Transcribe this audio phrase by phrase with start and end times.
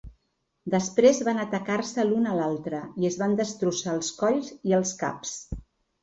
[0.75, 5.35] Després van atacar-se l'una a l'altra, i es van destrossar els colls i els caps.